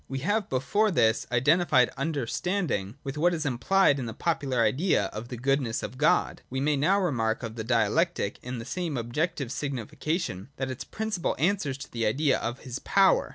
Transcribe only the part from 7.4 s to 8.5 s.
of Dialectic,